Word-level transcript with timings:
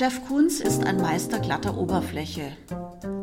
Jeff 0.00 0.26
Koons 0.26 0.60
ist 0.60 0.86
ein 0.86 0.96
Meister 0.96 1.40
glatter 1.40 1.76
Oberfläche. 1.76 2.56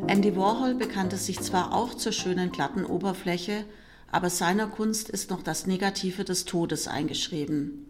Andy 0.06 0.36
Warhol 0.36 0.76
bekannte 0.76 1.18
sich 1.18 1.40
zwar 1.40 1.74
auch 1.74 1.96
zur 1.96 2.12
schönen 2.12 2.52
glatten 2.52 2.86
Oberfläche, 2.86 3.66
aber 4.12 4.30
seiner 4.30 4.68
Kunst 4.68 5.10
ist 5.10 5.32
noch 5.32 5.42
das 5.42 5.66
Negative 5.66 6.24
des 6.24 6.46
Todes 6.46 6.88
eingeschrieben. 6.88 7.88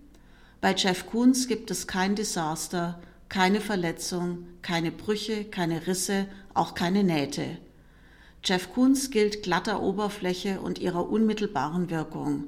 Bei 0.62 0.74
Jeff 0.74 1.06
Koons 1.06 1.50
gibt 1.50 1.70
es 1.70 1.88
kein 1.88 2.16
Desaster, 2.16 3.02
keine 3.28 3.60
Verletzung, 3.60 4.48
keine 4.62 4.94
Brüche, 4.94 5.44
keine 5.44 5.86
Risse, 5.86 6.26
auch 6.54 6.74
keine 6.74 7.04
Nähte. 7.04 7.58
Jeff 8.42 8.72
Koons 8.74 9.12
gilt 9.12 9.44
glatter 9.44 9.84
Oberfläche 9.84 10.62
und 10.62 10.80
ihrer 10.80 11.10
unmittelbaren 11.10 11.90
Wirkung. 11.90 12.46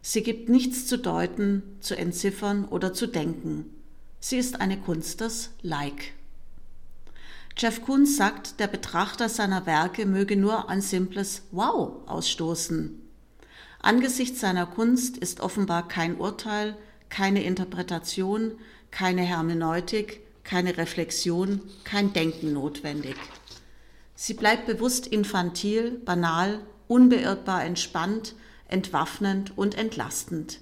Sie 0.00 0.22
gibt 0.22 0.48
nichts 0.48 0.86
zu 0.86 0.96
deuten, 0.96 1.64
zu 1.80 1.98
entziffern 1.98 2.66
oder 2.66 2.94
zu 2.94 3.08
denken. 3.08 3.75
Sie 4.20 4.38
ist 4.38 4.60
eine 4.60 4.78
Kunst 4.78 5.20
des 5.20 5.50
Like. 5.62 6.12
Jeff 7.58 7.82
Koons 7.82 8.16
sagt, 8.16 8.60
der 8.60 8.66
Betrachter 8.66 9.28
seiner 9.28 9.64
Werke 9.64 10.04
möge 10.04 10.36
nur 10.36 10.68
ein 10.68 10.82
simples 10.82 11.42
Wow 11.52 12.06
ausstoßen. 12.06 13.00
Angesichts 13.80 14.40
seiner 14.40 14.66
Kunst 14.66 15.16
ist 15.16 15.40
offenbar 15.40 15.88
kein 15.88 16.16
Urteil, 16.16 16.76
keine 17.08 17.44
Interpretation, 17.44 18.58
keine 18.90 19.22
Hermeneutik, 19.22 20.20
keine 20.44 20.76
Reflexion, 20.76 21.60
kein 21.84 22.12
Denken 22.12 22.52
notwendig. 22.52 23.16
Sie 24.14 24.34
bleibt 24.34 24.66
bewusst 24.66 25.06
infantil, 25.06 26.00
banal, 26.04 26.60
unbeirrbar 26.88 27.64
entspannt, 27.64 28.34
entwaffnend 28.68 29.56
und 29.56 29.76
entlastend. 29.76 30.60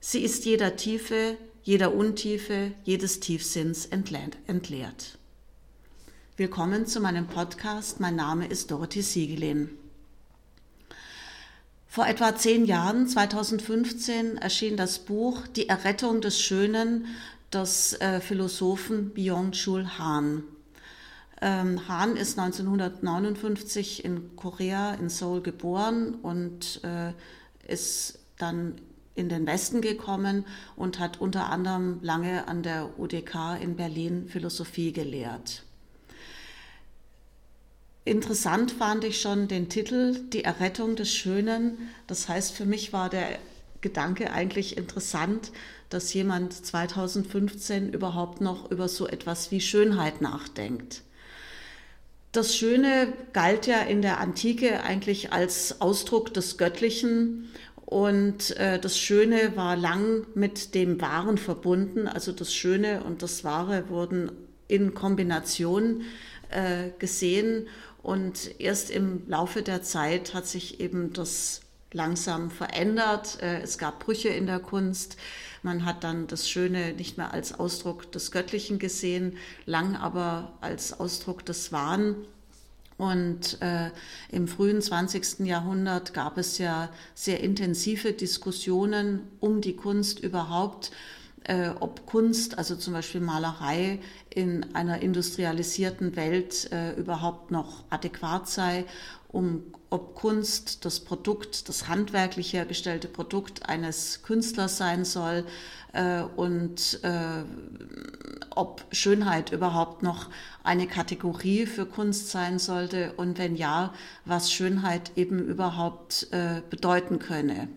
Sie 0.00 0.22
ist 0.22 0.44
jeder 0.44 0.76
Tiefe, 0.76 1.36
jeder 1.62 1.94
Untiefe, 1.94 2.72
jedes 2.84 3.20
Tiefsinns 3.20 3.84
entleert. 3.86 5.18
Willkommen 6.36 6.86
zu 6.86 7.00
meinem 7.00 7.26
Podcast. 7.26 8.00
Mein 8.00 8.16
Name 8.16 8.46
ist 8.46 8.70
Dorothee 8.70 9.02
Siegelin. 9.02 9.68
Vor 11.86 12.06
etwa 12.06 12.34
zehn 12.34 12.64
Jahren, 12.64 13.06
2015, 13.06 14.38
erschien 14.38 14.78
das 14.78 15.00
Buch 15.00 15.46
Die 15.48 15.68
Errettung 15.68 16.22
des 16.22 16.40
Schönen 16.40 17.06
des 17.52 17.92
äh, 17.94 18.20
Philosophen 18.20 19.10
Byung-Chul 19.10 19.98
Han. 19.98 20.44
Ähm, 21.42 21.88
Han 21.88 22.16
ist 22.16 22.38
1959 22.38 24.04
in 24.04 24.34
Korea, 24.34 24.94
in 24.94 25.10
Seoul 25.10 25.42
geboren 25.42 26.14
und 26.22 26.80
äh, 26.84 27.12
ist 27.70 28.18
dann 28.38 28.80
in 29.14 29.28
den 29.28 29.46
Westen 29.46 29.80
gekommen 29.80 30.46
und 30.76 30.98
hat 30.98 31.20
unter 31.20 31.50
anderem 31.50 31.98
lange 32.02 32.48
an 32.48 32.62
der 32.62 32.98
UDK 32.98 33.60
in 33.60 33.76
Berlin 33.76 34.28
Philosophie 34.28 34.92
gelehrt. 34.92 35.64
Interessant 38.04 38.72
fand 38.72 39.04
ich 39.04 39.20
schon 39.20 39.46
den 39.46 39.68
Titel 39.68 40.18
Die 40.32 40.44
Errettung 40.44 40.96
des 40.96 41.12
Schönen. 41.12 41.90
Das 42.06 42.28
heißt, 42.28 42.54
für 42.54 42.64
mich 42.64 42.92
war 42.92 43.10
der 43.10 43.38
Gedanke 43.82 44.32
eigentlich 44.32 44.76
interessant, 44.76 45.52
dass 45.90 46.12
jemand 46.14 46.52
2015 46.54 47.92
überhaupt 47.92 48.40
noch 48.40 48.70
über 48.70 48.88
so 48.88 49.06
etwas 49.06 49.50
wie 49.50 49.60
Schönheit 49.60 50.20
nachdenkt. 50.22 51.02
Das 52.32 52.54
Schöne 52.54 53.12
galt 53.32 53.66
ja 53.66 53.80
in 53.80 54.02
der 54.02 54.20
Antike 54.20 54.84
eigentlich 54.84 55.32
als 55.32 55.80
Ausdruck 55.80 56.32
des 56.32 56.58
Göttlichen 56.58 57.48
und 57.90 58.56
äh, 58.56 58.78
das 58.78 58.96
Schöne 58.96 59.56
war 59.56 59.76
lang 59.76 60.24
mit 60.36 60.76
dem 60.76 61.00
Wahren 61.00 61.38
verbunden. 61.38 62.06
Also 62.06 62.30
das 62.30 62.54
Schöne 62.54 63.02
und 63.02 63.20
das 63.20 63.42
Wahre 63.42 63.88
wurden 63.88 64.30
in 64.68 64.94
Kombination 64.94 66.02
äh, 66.50 66.90
gesehen 67.00 67.66
und 68.00 68.60
erst 68.60 68.90
im 68.90 69.28
Laufe 69.28 69.62
der 69.62 69.82
Zeit 69.82 70.34
hat 70.34 70.46
sich 70.46 70.78
eben 70.78 71.12
das 71.12 71.62
langsam 71.92 72.52
verändert. 72.52 73.42
Äh, 73.42 73.60
es 73.62 73.76
gab 73.76 74.04
Brüche 74.04 74.28
in 74.28 74.46
der 74.46 74.60
Kunst. 74.60 75.16
Man 75.64 75.84
hat 75.84 76.04
dann 76.04 76.28
das 76.28 76.48
Schöne 76.48 76.92
nicht 76.92 77.18
mehr 77.18 77.34
als 77.34 77.58
Ausdruck 77.58 78.12
des 78.12 78.30
Göttlichen 78.30 78.78
gesehen, 78.78 79.36
lang 79.66 79.96
aber 79.96 80.52
als 80.60 81.00
Ausdruck 81.00 81.44
des 81.44 81.72
Wahn. 81.72 82.14
Und 83.00 83.62
äh, 83.62 83.88
im 84.30 84.46
frühen 84.46 84.82
20. 84.82 85.46
Jahrhundert 85.46 86.12
gab 86.12 86.36
es 86.36 86.58
ja 86.58 86.90
sehr 87.14 87.40
intensive 87.40 88.12
Diskussionen 88.12 89.22
um 89.40 89.62
die 89.62 89.74
Kunst 89.74 90.20
überhaupt, 90.20 90.90
äh, 91.44 91.70
ob 91.80 92.04
Kunst, 92.04 92.58
also 92.58 92.76
zum 92.76 92.92
Beispiel 92.92 93.22
Malerei, 93.22 94.00
in 94.28 94.74
einer 94.74 95.00
industrialisierten 95.00 96.14
Welt 96.14 96.70
äh, 96.72 96.92
überhaupt 96.92 97.50
noch 97.50 97.84
adäquat 97.88 98.50
sei 98.50 98.84
um 99.32 99.62
ob 99.90 100.14
Kunst 100.14 100.84
das 100.84 101.00
Produkt, 101.00 101.68
das 101.68 101.88
handwerklich 101.88 102.52
hergestellte 102.52 103.08
Produkt 103.08 103.68
eines 103.68 104.22
Künstlers 104.22 104.76
sein 104.76 105.04
soll 105.04 105.44
äh, 105.92 106.22
und 106.22 107.00
äh, 107.02 107.42
ob 108.50 108.84
Schönheit 108.92 109.50
überhaupt 109.50 110.04
noch 110.04 110.30
eine 110.62 110.86
Kategorie 110.86 111.66
für 111.66 111.86
Kunst 111.86 112.30
sein 112.30 112.60
sollte 112.60 113.12
und 113.16 113.38
wenn 113.38 113.56
ja, 113.56 113.92
was 114.24 114.52
Schönheit 114.52 115.12
eben 115.16 115.40
überhaupt 115.40 116.28
äh, 116.30 116.62
bedeuten 116.70 117.18
könne. 117.18 117.68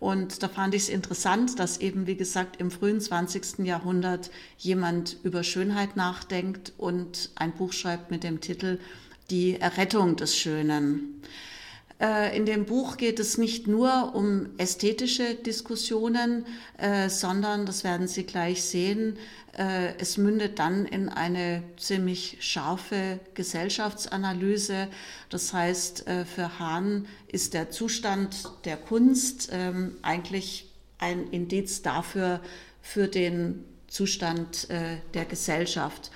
Und 0.00 0.44
da 0.44 0.48
fand 0.48 0.74
ich 0.74 0.82
es 0.82 0.88
interessant, 0.88 1.58
dass 1.58 1.78
eben, 1.78 2.06
wie 2.06 2.16
gesagt, 2.16 2.60
im 2.60 2.70
frühen 2.70 3.00
20. 3.00 3.60
Jahrhundert 3.66 4.30
jemand 4.56 5.16
über 5.24 5.42
Schönheit 5.42 5.96
nachdenkt 5.96 6.72
und 6.78 7.30
ein 7.34 7.52
Buch 7.52 7.72
schreibt 7.72 8.10
mit 8.10 8.22
dem 8.22 8.40
Titel 8.40 8.78
die 9.30 9.60
Errettung 9.60 10.16
des 10.16 10.36
Schönen. 10.36 11.22
Äh, 12.00 12.36
in 12.36 12.46
dem 12.46 12.64
Buch 12.64 12.96
geht 12.96 13.18
es 13.18 13.38
nicht 13.38 13.66
nur 13.66 14.14
um 14.14 14.50
ästhetische 14.56 15.34
Diskussionen, 15.34 16.46
äh, 16.76 17.08
sondern, 17.08 17.66
das 17.66 17.82
werden 17.82 18.06
Sie 18.06 18.24
gleich 18.24 18.62
sehen, 18.62 19.18
äh, 19.56 19.96
es 19.98 20.16
mündet 20.16 20.60
dann 20.60 20.86
in 20.86 21.08
eine 21.08 21.64
ziemlich 21.76 22.36
scharfe 22.40 23.18
Gesellschaftsanalyse. 23.34 24.86
Das 25.28 25.52
heißt, 25.52 26.04
für 26.32 26.58
Hahn 26.60 27.06
ist 27.26 27.54
der 27.54 27.70
Zustand 27.70 28.48
der 28.64 28.76
Kunst 28.76 29.48
ähm, 29.52 29.96
eigentlich 30.02 30.70
ein 30.98 31.28
Indiz 31.30 31.82
dafür, 31.82 32.40
für 32.80 33.08
den 33.08 33.64
Zustand 33.88 34.68
der 34.70 35.24
Gesellschaft. 35.24 36.10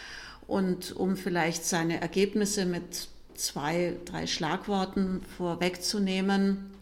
Und 0.52 0.94
um 0.94 1.16
vielleicht 1.16 1.64
seine 1.64 2.02
Ergebnisse 2.02 2.66
mit 2.66 3.08
zwei, 3.32 3.96
drei 4.04 4.26
Schlagworten 4.26 5.22
vorwegzunehmen, 5.38 6.74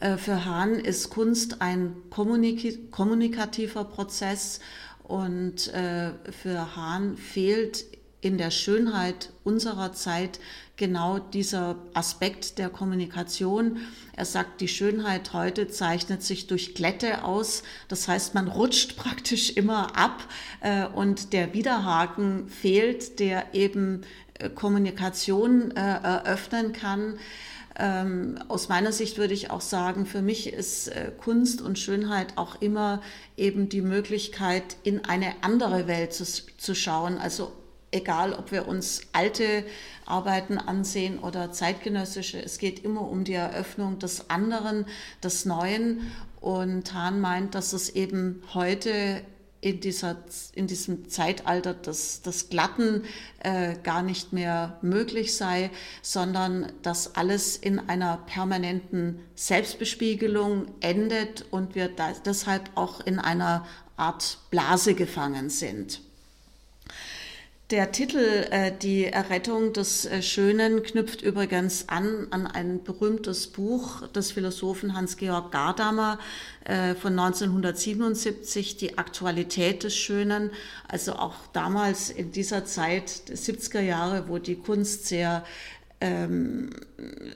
äh, 0.00 0.16
für 0.16 0.46
Hahn 0.46 0.76
ist 0.76 1.10
Kunst 1.10 1.60
ein 1.60 1.94
kommunikativer 2.08 3.84
Prozess. 3.84 4.60
Und 5.02 5.68
äh, 5.74 6.12
für 6.30 6.74
Hahn 6.74 7.18
fehlt 7.18 7.84
in 8.22 8.38
der 8.38 8.50
Schönheit 8.50 9.28
unserer 9.44 9.92
Zeit 9.92 10.40
genau 10.82 11.20
dieser 11.20 11.76
Aspekt 11.94 12.58
der 12.58 12.68
Kommunikation. 12.68 13.76
Er 14.16 14.24
sagt, 14.24 14.60
die 14.60 14.66
Schönheit 14.66 15.32
heute 15.32 15.68
zeichnet 15.68 16.24
sich 16.24 16.48
durch 16.48 16.74
Glätte 16.74 17.22
aus. 17.22 17.62
Das 17.86 18.08
heißt, 18.08 18.34
man 18.34 18.48
rutscht 18.48 18.96
praktisch 18.96 19.50
immer 19.50 19.96
ab 19.96 20.24
äh, 20.60 20.86
und 20.86 21.32
der 21.32 21.54
Widerhaken 21.54 22.48
fehlt, 22.48 23.20
der 23.20 23.54
eben 23.54 24.00
äh, 24.40 24.48
Kommunikation 24.48 25.70
äh, 25.70 25.80
eröffnen 25.80 26.72
kann. 26.72 27.14
Ähm, 27.78 28.40
aus 28.48 28.68
meiner 28.68 28.90
Sicht 28.90 29.18
würde 29.18 29.34
ich 29.34 29.52
auch 29.52 29.60
sagen, 29.60 30.04
für 30.04 30.20
mich 30.20 30.52
ist 30.52 30.88
äh, 30.88 31.12
Kunst 31.16 31.62
und 31.62 31.78
Schönheit 31.78 32.36
auch 32.36 32.60
immer 32.60 33.00
eben 33.36 33.68
die 33.68 33.82
Möglichkeit, 33.82 34.64
in 34.82 35.04
eine 35.04 35.32
andere 35.42 35.86
Welt 35.86 36.12
zu, 36.12 36.24
zu 36.24 36.74
schauen, 36.74 37.18
also 37.18 37.52
egal 37.92 38.32
ob 38.32 38.50
wir 38.50 38.66
uns 38.66 39.02
alte 39.12 39.64
Arbeiten 40.06 40.58
ansehen 40.58 41.18
oder 41.18 41.52
zeitgenössische, 41.52 42.42
es 42.42 42.58
geht 42.58 42.84
immer 42.84 43.08
um 43.08 43.24
die 43.24 43.34
Eröffnung 43.34 43.98
des 43.98 44.28
anderen, 44.30 44.86
des 45.22 45.44
Neuen. 45.44 46.12
Und 46.40 46.92
Hahn 46.92 47.20
meint, 47.20 47.54
dass 47.54 47.72
es 47.72 47.90
eben 47.90 48.42
heute 48.52 49.22
in, 49.62 49.78
dieser, 49.78 50.16
in 50.54 50.66
diesem 50.66 51.08
Zeitalter 51.08 51.72
des, 51.72 52.22
des 52.22 52.48
Glatten 52.48 53.04
äh, 53.38 53.76
gar 53.82 54.02
nicht 54.02 54.32
mehr 54.32 54.76
möglich 54.82 55.36
sei, 55.36 55.70
sondern 56.02 56.72
dass 56.82 57.14
alles 57.14 57.56
in 57.56 57.78
einer 57.78 58.16
permanenten 58.26 59.20
Selbstbespiegelung 59.36 60.66
endet 60.80 61.46
und 61.52 61.76
wir 61.76 61.88
da, 61.88 62.12
deshalb 62.24 62.70
auch 62.74 63.00
in 63.00 63.20
einer 63.20 63.64
Art 63.96 64.38
Blase 64.50 64.94
gefangen 64.94 65.48
sind. 65.48 66.00
Der 67.72 67.90
Titel 67.90 68.46
äh, 68.50 68.70
Die 68.70 69.06
Errettung 69.06 69.72
des 69.72 70.04
äh, 70.04 70.20
Schönen 70.20 70.82
knüpft 70.82 71.22
übrigens 71.22 71.88
an 71.88 72.26
an 72.30 72.46
ein 72.46 72.84
berühmtes 72.84 73.46
Buch 73.46 74.06
des 74.08 74.30
Philosophen 74.30 74.94
Hans-Georg 74.94 75.50
Gadamer 75.50 76.18
äh, 76.64 76.94
von 76.94 77.18
1977, 77.18 78.76
Die 78.76 78.98
Aktualität 78.98 79.84
des 79.84 79.96
Schönen. 79.96 80.50
Also 80.86 81.14
auch 81.14 81.46
damals 81.54 82.10
in 82.10 82.30
dieser 82.30 82.66
Zeit, 82.66 83.30
der 83.30 83.38
70er 83.38 83.80
Jahre, 83.80 84.28
wo 84.28 84.36
die 84.36 84.56
Kunst 84.56 85.06
sehr 85.06 85.42
ähm, 86.02 86.68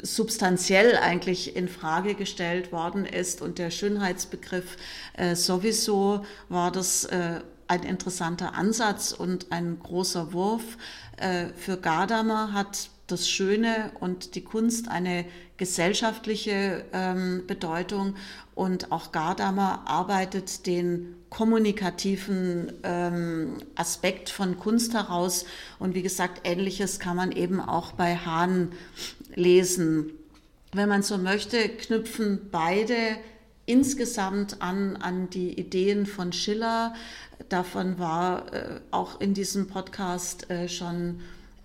substanziell 0.03 0.97
eigentlich 0.97 1.57
in 1.57 1.67
Frage 1.67 2.15
gestellt 2.15 2.73
worden 2.73 3.07
ist 3.07 3.41
und 3.41 3.59
der 3.59 3.71
Schönheitsbegriff 3.71 4.77
äh, 5.15 5.35
sowieso 5.35 6.27
war 6.51 6.71
das 6.73 7.07
äh, 7.07 7.41
ein 7.69 7.83
interessanter 7.83 8.55
Ansatz 8.55 9.13
und 9.13 9.53
ein 9.53 9.79
großer 9.81 10.33
Wurf. 10.33 10.77
Äh, 11.17 11.47
für 11.57 11.77
Gadamer 11.77 12.53
hat 12.53 12.91
das 13.07 13.29
Schöne 13.29 13.93
und 14.01 14.35
die 14.35 14.43
Kunst 14.43 14.89
eine 14.89 15.25
gesellschaftliche 15.57 16.85
ähm, 16.93 17.45
Bedeutung 17.47 18.17
und 18.55 18.93
auch 18.93 19.13
Gadamer 19.13 19.83
arbeitet 19.87 20.67
den 20.67 21.15
kommunikativen 21.31 22.73
ähm, 22.83 23.59
Aspekt 23.75 24.29
von 24.29 24.59
Kunst 24.59 24.95
heraus 24.95 25.47
und 25.79 25.95
wie 25.95 26.03
gesagt, 26.03 26.43
ähnliches 26.45 26.99
kann 26.99 27.17
man 27.17 27.33
eben 27.33 27.61
auch 27.61 27.93
bei 27.93 28.17
Hahn 28.17 28.73
lesen. 29.35 30.11
Wenn 30.73 30.89
man 30.89 31.03
so 31.03 31.17
möchte, 31.17 31.69
knüpfen 31.69 32.49
beide 32.51 32.97
insgesamt 33.67 34.63
an, 34.63 34.97
an 34.97 35.29
die 35.31 35.59
Ideen 35.59 36.07
von 36.07 36.33
Schiller. 36.33 36.95
Davon 37.49 37.99
war 37.99 38.53
äh, 38.53 38.81
auch 38.91 39.21
in 39.21 39.35
diesem 39.35 39.67
Podcast 39.67 40.51
äh, 40.51 40.69
schon 40.69 41.21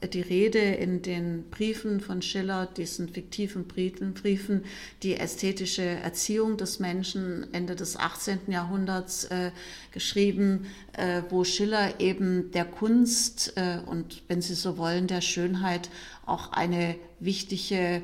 die 0.07 0.21
Rede 0.21 0.59
in 0.59 1.01
den 1.01 1.43
Briefen 1.49 2.01
von 2.01 2.21
Schiller, 2.21 2.65
diesen 2.65 3.09
fiktiven 3.09 3.67
Briefen, 3.67 4.65
die 5.03 5.15
ästhetische 5.15 5.83
Erziehung 5.83 6.57
des 6.57 6.79
Menschen 6.79 7.53
Ende 7.53 7.75
des 7.75 7.97
18. 7.97 8.39
Jahrhunderts 8.47 9.25
äh, 9.25 9.51
geschrieben, 9.91 10.65
äh, 10.93 11.21
wo 11.29 11.43
Schiller 11.43 11.99
eben 11.99 12.51
der 12.51 12.65
Kunst 12.65 13.53
äh, 13.57 13.77
und, 13.85 14.23
wenn 14.27 14.41
Sie 14.41 14.55
so 14.55 14.77
wollen, 14.77 15.07
der 15.07 15.21
Schönheit 15.21 15.89
auch 16.25 16.51
eine 16.51 16.95
wichtige 17.19 18.01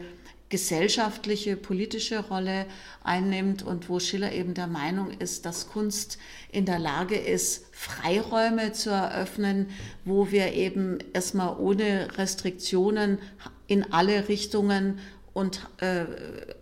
gesellschaftliche, 0.50 1.58
politische 1.58 2.20
Rolle 2.20 2.66
einnimmt 3.04 3.64
und 3.64 3.90
wo 3.90 4.00
Schiller 4.00 4.32
eben 4.32 4.54
der 4.54 4.68
Meinung 4.68 5.12
ist, 5.12 5.46
dass 5.46 5.68
Kunst 5.68 6.18
in 6.52 6.66
der 6.66 6.80
Lage 6.80 7.16
ist, 7.16 7.66
Freiräume 7.72 8.72
zu 8.72 8.90
eröffnen, 8.90 9.70
wo 10.06 10.32
wir 10.32 10.54
eben 10.54 11.00
erstmal 11.14 11.58
ohne 11.58 12.18
Restriktionen 12.18 13.20
in 13.68 13.92
alle 13.92 14.30
Richtungen 14.30 15.00
und 15.38 15.62
äh, 15.82 16.06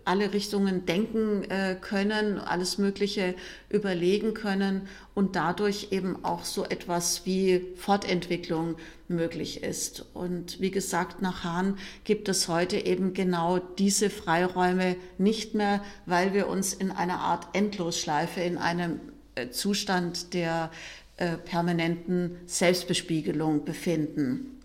alle 0.04 0.34
Richtungen 0.34 0.84
denken 0.84 1.44
äh, 1.44 1.76
können, 1.80 2.38
alles 2.38 2.76
Mögliche 2.76 3.34
überlegen 3.70 4.34
können 4.34 4.86
und 5.14 5.34
dadurch 5.34 5.88
eben 5.92 6.22
auch 6.26 6.44
so 6.44 6.62
etwas 6.62 7.24
wie 7.24 7.64
Fortentwicklung 7.76 8.76
möglich 9.08 9.62
ist. 9.62 10.04
Und 10.12 10.60
wie 10.60 10.70
gesagt, 10.70 11.22
nach 11.22 11.42
Hahn 11.42 11.78
gibt 12.04 12.28
es 12.28 12.48
heute 12.48 12.76
eben 12.76 13.14
genau 13.14 13.60
diese 13.60 14.10
Freiräume 14.10 14.96
nicht 15.16 15.54
mehr, 15.54 15.82
weil 16.04 16.34
wir 16.34 16.46
uns 16.46 16.74
in 16.74 16.90
einer 16.90 17.20
Art 17.20 17.46
Endlosschleife, 17.54 18.42
in 18.42 18.58
einem 18.58 19.00
äh, 19.36 19.48
Zustand 19.48 20.34
der 20.34 20.70
äh, 21.16 21.38
permanenten 21.38 22.36
Selbstbespiegelung 22.44 23.64
befinden. 23.64 24.60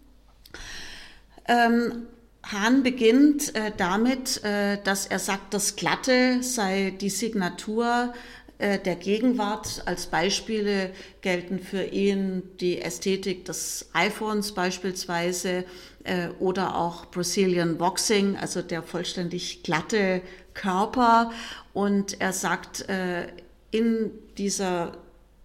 Ähm, 1.48 2.08
Hahn 2.44 2.84
beginnt 2.84 3.56
äh, 3.56 3.72
damit, 3.76 4.44
äh, 4.44 4.78
dass 4.84 5.06
er 5.06 5.20
sagt, 5.20 5.54
das 5.54 5.76
Glatte 5.76 6.42
sei 6.42 6.94
die 7.00 7.10
Signatur 7.10 8.14
äh, 8.58 8.80
der 8.80 8.96
Gegenwart. 8.96 9.84
Als 9.86 10.08
Beispiele 10.08 10.92
gelten 11.22 11.60
für 11.60 11.84
ihn 11.84 12.44
die 12.60 12.82
Ästhetik 12.82 13.46
des 13.46 13.90
iPhones 13.94 14.54
beispielsweise 14.54 15.66
äh, 16.04 16.30
oder 16.40 16.78
auch 16.78 17.06
Brazilian 17.06 17.78
Boxing, 17.78 18.38
also 18.38 18.62
der 18.62 18.84
vollständig 18.84 19.64
glatte 19.64 20.22
Körper. 20.54 21.32
Und 21.74 22.20
er 22.22 22.34
sagt, 22.34 22.88
äh, 22.90 23.28
in 23.72 24.12
dieser 24.38 24.98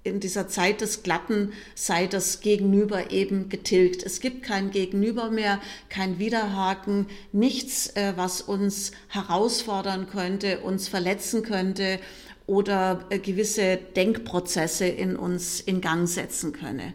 in 0.06 0.20
dieser 0.20 0.49
Zeit 0.49 0.81
des 0.81 1.03
Glatten 1.03 1.53
sei 1.75 2.06
das 2.06 2.41
Gegenüber 2.41 3.11
eben 3.11 3.49
getilgt. 3.49 4.03
Es 4.03 4.20
gibt 4.20 4.43
kein 4.43 4.70
Gegenüber 4.70 5.31
mehr, 5.31 5.61
kein 5.88 6.19
Widerhaken, 6.19 7.06
nichts, 7.32 7.88
äh, 7.97 8.14
was 8.17 8.41
uns 8.41 8.93
herausfordern 9.08 10.08
könnte, 10.08 10.61
uns 10.61 10.88
verletzen 10.88 11.43
könnte 11.43 11.99
oder 12.47 13.05
äh, 13.11 13.19
gewisse 13.19 13.76
Denkprozesse 13.76 14.87
in 14.87 15.17
uns 15.17 15.61
in 15.61 15.81
Gang 15.81 16.09
setzen 16.09 16.52
könne. 16.52 16.94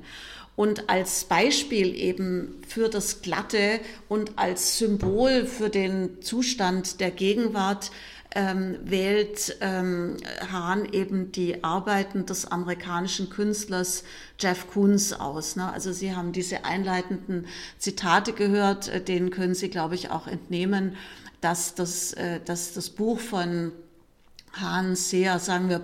Und 0.55 0.89
als 0.89 1.23
Beispiel 1.23 1.95
eben 1.95 2.61
für 2.67 2.89
das 2.89 3.21
Glatte 3.21 3.79
und 4.09 4.37
als 4.37 4.77
Symbol 4.77 5.45
für 5.45 5.69
den 5.69 6.21
Zustand 6.21 6.99
der 6.99 7.11
Gegenwart 7.11 7.91
ähm, 8.33 8.77
wählt 8.83 9.57
ähm, 9.59 10.17
Hahn 10.51 10.85
eben 10.91 11.31
die 11.31 11.63
Arbeiten 11.63 12.25
des 12.25 12.45
amerikanischen 12.45 13.29
Künstlers 13.29 14.03
Jeff 14.39 14.67
Koons 14.71 15.13
aus. 15.13 15.55
Ne? 15.55 15.71
Also 15.71 15.91
Sie 15.91 16.15
haben 16.15 16.31
diese 16.31 16.63
einleitenden 16.63 17.47
Zitate 17.77 18.33
gehört, 18.33 18.87
äh, 18.87 19.01
denen 19.01 19.31
können 19.31 19.53
Sie, 19.55 19.69
glaube 19.69 19.95
ich, 19.95 20.11
auch 20.11 20.27
entnehmen, 20.27 20.95
dass 21.41 21.75
das, 21.75 22.13
äh, 22.13 22.39
dass 22.43 22.73
das 22.73 22.89
Buch 22.89 23.19
von 23.19 23.73
Hahn 24.53 24.95
sehr, 24.95 25.39
sagen 25.39 25.69
wir, 25.69 25.79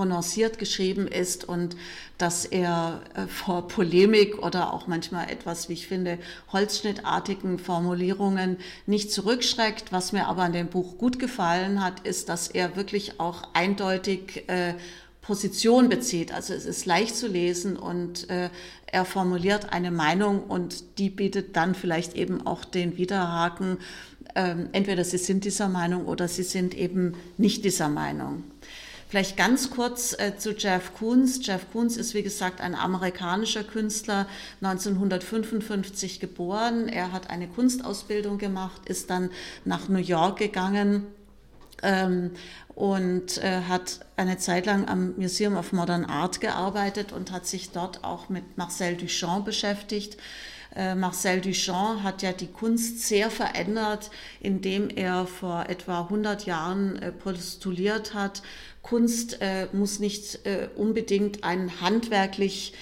prononciert 0.00 0.58
geschrieben 0.58 1.06
ist 1.06 1.46
und 1.46 1.76
dass 2.16 2.46
er 2.46 3.02
äh, 3.12 3.26
vor 3.26 3.68
Polemik 3.68 4.38
oder 4.38 4.72
auch 4.72 4.86
manchmal 4.86 5.28
etwas, 5.30 5.68
wie 5.68 5.74
ich 5.74 5.88
finde, 5.88 6.16
holzschnittartigen 6.54 7.58
Formulierungen 7.58 8.56
nicht 8.86 9.12
zurückschreckt. 9.12 9.92
Was 9.92 10.12
mir 10.12 10.26
aber 10.26 10.44
an 10.44 10.54
dem 10.54 10.68
Buch 10.68 10.96
gut 10.96 11.18
gefallen 11.18 11.84
hat, 11.84 12.00
ist, 12.00 12.30
dass 12.30 12.48
er 12.48 12.76
wirklich 12.76 13.20
auch 13.20 13.42
eindeutig 13.52 14.44
äh, 14.48 14.72
Position 15.20 15.90
bezieht. 15.90 16.32
Also 16.32 16.54
es 16.54 16.64
ist 16.64 16.86
leicht 16.86 17.14
zu 17.14 17.28
lesen 17.28 17.76
und 17.76 18.30
äh, 18.30 18.48
er 18.86 19.04
formuliert 19.04 19.70
eine 19.70 19.90
Meinung 19.90 20.44
und 20.44 20.98
die 20.98 21.10
bietet 21.10 21.56
dann 21.56 21.74
vielleicht 21.74 22.14
eben 22.14 22.46
auch 22.46 22.64
den 22.64 22.96
Widerhaken. 22.96 23.76
Ähm, 24.34 24.70
entweder 24.72 25.04
sie 25.04 25.18
sind 25.18 25.44
dieser 25.44 25.68
Meinung 25.68 26.06
oder 26.06 26.26
sie 26.26 26.44
sind 26.44 26.74
eben 26.74 27.16
nicht 27.36 27.66
dieser 27.66 27.90
Meinung. 27.90 28.44
Vielleicht 29.10 29.36
ganz 29.36 29.70
kurz 29.70 30.16
äh, 30.16 30.36
zu 30.38 30.52
Jeff 30.52 30.94
Koons. 30.94 31.44
Jeff 31.44 31.66
Koons 31.72 31.96
ist, 31.96 32.14
wie 32.14 32.22
gesagt, 32.22 32.60
ein 32.60 32.76
amerikanischer 32.76 33.64
Künstler, 33.64 34.28
1955 34.62 36.20
geboren. 36.20 36.88
Er 36.88 37.10
hat 37.10 37.28
eine 37.28 37.48
Kunstausbildung 37.48 38.38
gemacht, 38.38 38.88
ist 38.88 39.10
dann 39.10 39.30
nach 39.64 39.88
New 39.88 39.98
York 39.98 40.38
gegangen 40.38 41.08
ähm, 41.82 42.30
und 42.76 43.38
äh, 43.38 43.62
hat 43.62 43.98
eine 44.16 44.38
Zeit 44.38 44.66
lang 44.66 44.86
am 44.86 45.16
Museum 45.16 45.56
of 45.56 45.72
Modern 45.72 46.04
Art 46.04 46.40
gearbeitet 46.40 47.12
und 47.12 47.32
hat 47.32 47.48
sich 47.48 47.72
dort 47.72 48.04
auch 48.04 48.28
mit 48.28 48.58
Marcel 48.58 48.96
Duchamp 48.96 49.44
beschäftigt. 49.44 50.18
Äh, 50.74 50.94
Marcel 50.94 51.40
Duchamp 51.40 52.02
hat 52.04 52.22
ja 52.22 52.32
die 52.32 52.46
Kunst 52.46 53.00
sehr 53.00 53.30
verändert, 53.30 54.10
indem 54.40 54.88
er 54.88 55.26
vor 55.26 55.68
etwa 55.68 56.02
100 56.02 56.46
Jahren 56.46 56.96
äh, 57.02 57.10
postuliert 57.10 58.14
hat, 58.14 58.42
Kunst 58.82 59.40
äh, 59.40 59.68
muss 59.72 59.98
nicht 60.00 60.40
unbedingt 60.76 61.44
ein 61.44 61.80
handwerklich 61.80 62.72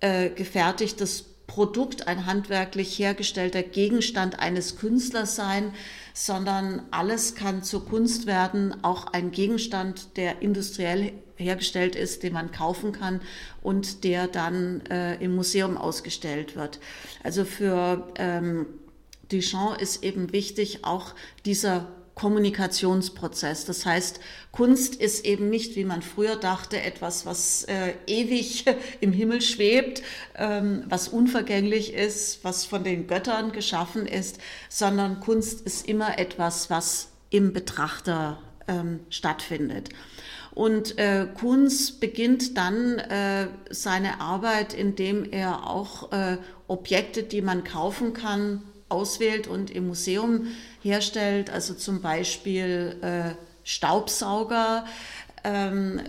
gefertigtes 0.00 1.24
Produkt, 1.48 2.06
ein 2.06 2.24
handwerklich 2.26 2.96
hergestellter 2.98 3.64
Gegenstand 3.64 4.38
eines 4.38 4.76
Künstlers 4.76 5.34
sein, 5.34 5.72
sondern 6.12 6.82
alles 6.92 7.34
kann 7.34 7.64
zur 7.64 7.84
Kunst 7.86 8.26
werden, 8.26 8.84
auch 8.84 9.06
ein 9.08 9.32
Gegenstand, 9.32 10.16
der 10.16 10.42
industriell 10.42 11.12
hergestellt 11.36 11.96
ist, 11.96 12.22
den 12.22 12.34
man 12.34 12.52
kaufen 12.52 12.92
kann 12.92 13.20
und 13.62 14.04
der 14.04 14.28
dann 14.28 14.82
äh, 14.86 15.14
im 15.16 15.34
Museum 15.34 15.76
ausgestellt 15.76 16.54
wird. 16.54 16.80
Also 17.22 17.44
für 17.44 18.08
ähm, 18.16 18.66
Duchamp 19.30 19.80
ist 19.80 20.02
eben 20.04 20.32
wichtig 20.32 20.84
auch 20.84 21.14
dieser 21.44 21.88
Kommunikationsprozess. 22.18 23.64
Das 23.64 23.86
heißt, 23.86 24.20
Kunst 24.50 24.96
ist 24.96 25.24
eben 25.24 25.48
nicht, 25.50 25.76
wie 25.76 25.84
man 25.84 26.02
früher 26.02 26.34
dachte, 26.34 26.82
etwas, 26.82 27.26
was 27.26 27.64
äh, 27.64 27.94
ewig 28.06 28.64
im 29.00 29.12
Himmel 29.12 29.40
schwebt, 29.40 30.02
ähm, 30.34 30.82
was 30.88 31.08
unvergänglich 31.08 31.94
ist, 31.94 32.42
was 32.42 32.64
von 32.64 32.82
den 32.82 33.06
Göttern 33.06 33.52
geschaffen 33.52 34.06
ist, 34.06 34.38
sondern 34.68 35.20
Kunst 35.20 35.60
ist 35.60 35.86
immer 35.88 36.18
etwas, 36.18 36.70
was 36.70 37.10
im 37.30 37.52
Betrachter 37.52 38.38
ähm, 38.66 39.00
stattfindet. 39.10 39.90
Und 40.54 40.98
äh, 40.98 41.28
Kunz 41.38 41.92
beginnt 41.92 42.56
dann 42.56 42.98
äh, 42.98 43.46
seine 43.70 44.20
Arbeit, 44.20 44.74
indem 44.74 45.24
er 45.30 45.70
auch 45.70 46.10
äh, 46.10 46.38
Objekte, 46.66 47.22
die 47.22 47.42
man 47.42 47.62
kaufen 47.62 48.12
kann, 48.12 48.62
auswählt 48.88 49.46
und 49.46 49.70
im 49.70 49.86
Museum 49.86 50.48
herstellt. 50.82 51.50
Also 51.50 51.74
zum 51.74 52.00
Beispiel 52.00 52.96
äh, 53.02 53.34
Staubsauger. 53.64 54.86
Ähm, 55.44 56.00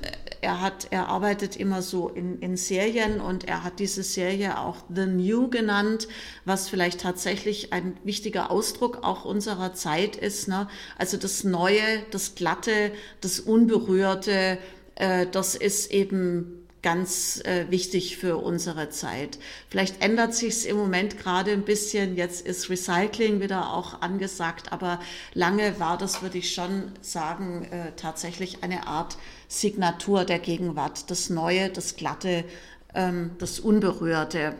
er, 0.42 0.62
hat, 0.62 0.88
er 0.92 1.08
arbeitet 1.08 1.56
immer 1.56 1.82
so 1.82 2.10
in, 2.10 2.40
in 2.40 2.58
Serien 2.58 3.20
und 3.22 3.48
er 3.48 3.64
hat 3.64 3.80
diese 3.80 4.04
Serie 4.04 4.58
auch 4.58 4.78
The 4.94 5.06
New 5.06 5.50
genannt, 5.50 6.08
was 6.46 6.70
vielleicht 6.70 7.02
tatsächlich 7.02 7.74
ein 7.74 7.98
wichtiger 8.04 8.50
Ausdruck 8.50 9.04
auch 9.04 9.26
unserer 9.26 9.74
Zeit 9.74 10.16
ist. 10.16 10.48
Ne? 10.48 10.68
Also 10.98 11.18
das 11.18 11.44
Neue, 11.44 12.04
das 12.12 12.36
Glatte, 12.36 12.92
das 13.22 13.40
Unberührte, 13.40 14.58
äh, 14.96 15.28
das 15.32 15.56
ist 15.56 15.92
eben 15.92 16.68
ganz 16.82 17.42
äh, 17.46 17.66
wichtig 17.70 18.18
für 18.18 18.38
unsere 18.38 18.90
Zeit. 18.90 19.38
Vielleicht 19.70 20.02
ändert 20.02 20.34
sich 20.34 20.50
es 20.50 20.66
im 20.66 20.78
Moment 20.78 21.18
gerade 21.18 21.52
ein 21.52 21.64
bisschen. 21.64 22.16
Jetzt 22.16 22.46
ist 22.46 22.70
Recycling 22.70 23.42
wieder 23.42 23.74
auch 23.74 24.02
angesagt, 24.02 24.72
aber 24.72 25.00
lange 25.34 25.80
war 25.80 25.98
das, 25.98 26.22
würde 26.22 26.38
ich 26.38 26.54
schon 26.54 26.92
sagen, 27.02 27.66
äh, 27.66 27.92
tatsächlich 27.96 28.64
eine 28.64 28.88
Art 28.88 29.18
Signatur 29.48 30.26
der 30.26 30.40
Gegenwart. 30.40 31.10
Das 31.12 31.30
Neue, 31.30 31.70
das 31.70 31.96
Glatte, 31.96 32.46
ähm, 32.94 33.32
das 33.40 33.60
Unberührte. 33.60 34.56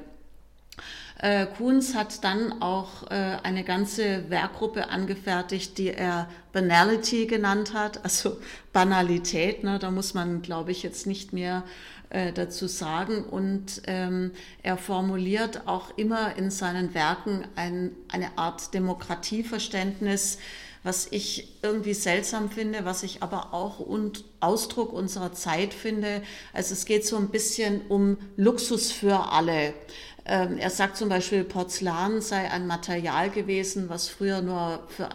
Äh, 1.22 1.48
Kunz 1.48 1.96
hat 1.96 2.24
dann 2.24 2.62
auch 2.62 3.12
äh, 3.12 3.38
eine 3.44 3.66
ganze 3.66 4.30
Werkgruppe 4.30 4.90
angefertigt, 4.90 5.78
die 5.78 5.90
er 5.90 6.30
Banality 6.54 7.28
genannt 7.28 7.74
hat, 7.74 8.06
also 8.06 8.38
Banalität. 8.72 9.66
Ne? 9.66 9.80
Da 9.80 9.92
muss 9.92 10.14
man, 10.14 10.42
glaube 10.42 10.72
ich, 10.72 10.82
jetzt 10.82 11.08
nicht 11.08 11.34
mehr 11.34 11.64
äh, 12.10 12.34
dazu 12.34 12.68
sagen. 12.68 13.24
Und 13.24 13.82
ähm, 13.86 14.32
er 14.64 14.78
formuliert 14.78 15.68
auch 15.68 15.98
immer 15.98 16.36
in 16.38 16.52
seinen 16.52 16.94
Werken 16.94 17.46
ein, 17.56 17.92
eine 18.12 18.38
Art 18.38 18.74
Demokratieverständnis, 18.74 20.40
was 20.82 21.08
ich 21.12 21.60
irgendwie 21.62 21.94
seltsam 21.94 22.50
finde, 22.50 22.86
was 22.86 23.04
ich 23.04 23.22
aber 23.22 23.54
auch 23.54 23.80
und 23.80 24.24
Ausdruck 24.40 24.94
unserer 24.94 25.34
Zeit 25.34 25.74
finde. 25.74 26.22
Also 26.54 26.74
es 26.74 26.86
geht 26.86 27.06
so 27.06 27.18
ein 27.18 27.30
bisschen 27.30 27.82
um 27.90 28.18
Luxus 28.38 28.92
für 28.92 29.32
alle. 29.32 29.74
Ähm, 30.26 30.58
er 30.58 30.70
sagt 30.70 30.98
zum 30.98 31.10
Beispiel, 31.10 31.44
Porzellan 31.44 32.22
sei 32.22 32.50
ein 32.50 32.66
Material 32.68 33.30
gewesen, 33.30 33.90
was 33.90 34.08
früher 34.08 34.42
nur 34.42 34.84
für 34.88 35.10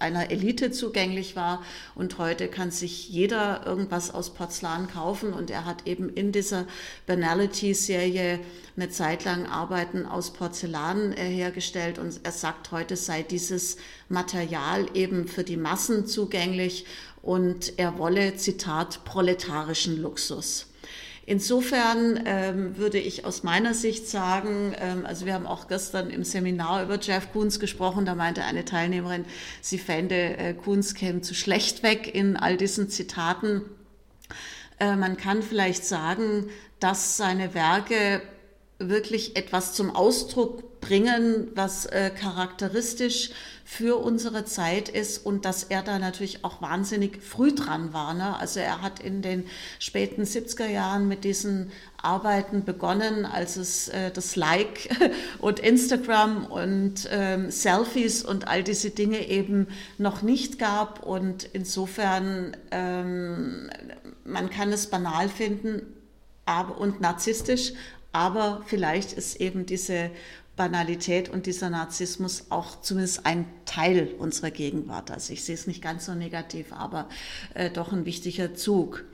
einer 0.00 0.30
Elite 0.30 0.70
zugänglich 0.70 1.36
war. 1.36 1.62
Und 1.94 2.18
heute 2.18 2.48
kann 2.48 2.70
sich 2.70 3.08
jeder 3.08 3.66
irgendwas 3.66 4.12
aus 4.12 4.30
Porzellan 4.34 4.88
kaufen. 4.88 5.32
Und 5.32 5.50
er 5.50 5.64
hat 5.64 5.86
eben 5.86 6.08
in 6.08 6.32
dieser 6.32 6.66
Banality-Serie 7.06 8.40
eine 8.76 8.90
Zeit 8.90 9.24
lang 9.24 9.46
Arbeiten 9.46 10.06
aus 10.06 10.32
Porzellan 10.32 11.12
äh, 11.12 11.28
hergestellt. 11.28 11.98
Und 11.98 12.20
er 12.22 12.32
sagt, 12.32 12.72
heute 12.72 12.96
sei 12.96 13.22
dieses 13.22 13.76
Material 14.08 14.86
eben 14.94 15.28
für 15.28 15.44
die 15.44 15.56
Massen 15.56 16.06
zugänglich. 16.06 16.86
Und 17.22 17.78
er 17.78 17.98
wolle, 17.98 18.36
Zitat, 18.36 19.04
proletarischen 19.04 20.00
Luxus. 20.00 20.69
Insofern 21.30 22.24
ähm, 22.26 22.76
würde 22.76 22.98
ich 22.98 23.24
aus 23.24 23.44
meiner 23.44 23.72
Sicht 23.72 24.08
sagen, 24.08 24.74
ähm, 24.80 25.06
also 25.06 25.26
wir 25.26 25.34
haben 25.34 25.46
auch 25.46 25.68
gestern 25.68 26.10
im 26.10 26.24
Seminar 26.24 26.82
über 26.82 26.98
Jeff 26.98 27.30
Koons 27.32 27.60
gesprochen, 27.60 28.04
da 28.04 28.16
meinte 28.16 28.42
eine 28.42 28.64
Teilnehmerin, 28.64 29.24
sie 29.60 29.78
fände, 29.78 30.16
äh, 30.16 30.54
Koons 30.54 30.96
käme 30.96 31.20
zu 31.20 31.34
schlecht 31.34 31.84
weg 31.84 32.12
in 32.12 32.36
all 32.36 32.56
diesen 32.56 32.88
Zitaten. 32.88 33.62
Äh, 34.80 34.96
man 34.96 35.16
kann 35.16 35.44
vielleicht 35.44 35.84
sagen, 35.84 36.48
dass 36.80 37.16
seine 37.16 37.54
Werke 37.54 38.22
wirklich 38.80 39.36
etwas 39.36 39.72
zum 39.74 39.94
Ausdruck 39.94 40.64
bringen, 40.80 41.48
was 41.54 41.86
äh, 41.86 42.10
charakteristisch 42.10 43.30
für 43.64 43.98
unsere 43.98 44.44
Zeit 44.44 44.88
ist 44.88 45.24
und 45.24 45.44
dass 45.44 45.62
er 45.62 45.82
da 45.82 46.00
natürlich 46.00 46.44
auch 46.44 46.60
wahnsinnig 46.60 47.22
früh 47.22 47.54
dran 47.54 47.92
war. 47.92 48.14
Ne? 48.14 48.36
Also 48.36 48.58
er 48.58 48.82
hat 48.82 48.98
in 48.98 49.22
den 49.22 49.46
späten 49.78 50.22
70er 50.22 50.66
Jahren 50.66 51.06
mit 51.06 51.22
diesen 51.22 51.70
Arbeiten 52.02 52.64
begonnen, 52.64 53.24
als 53.24 53.56
es 53.56 53.88
äh, 53.88 54.10
das 54.10 54.34
Like 54.34 54.88
und 55.38 55.60
Instagram 55.60 56.46
und 56.46 57.08
ähm, 57.12 57.50
Selfies 57.50 58.24
und 58.24 58.48
all 58.48 58.64
diese 58.64 58.90
Dinge 58.90 59.28
eben 59.28 59.68
noch 59.98 60.22
nicht 60.22 60.58
gab. 60.58 61.04
Und 61.04 61.44
insofern, 61.52 62.56
ähm, 62.72 63.70
man 64.24 64.50
kann 64.50 64.72
es 64.72 64.88
banal 64.88 65.28
finden 65.28 65.82
aber, 66.44 66.78
und 66.78 67.00
narzisstisch, 67.00 67.72
aber 68.12 68.62
vielleicht 68.66 69.12
ist 69.12 69.40
eben 69.40 69.66
diese 69.66 70.10
Banalität 70.56 71.28
und 71.28 71.46
dieser 71.46 71.70
Narzissmus 71.70 72.46
auch 72.50 72.80
zumindest 72.80 73.24
ein 73.24 73.46
Teil 73.64 74.14
unserer 74.18 74.50
Gegenwart. 74.50 75.10
Also 75.10 75.32
ich 75.32 75.44
sehe 75.44 75.54
es 75.54 75.66
nicht 75.66 75.82
ganz 75.82 76.06
so 76.06 76.14
negativ, 76.14 76.72
aber 76.72 77.08
äh, 77.54 77.70
doch 77.70 77.92
ein 77.92 78.04
wichtiger 78.04 78.54
Zug. 78.54 79.04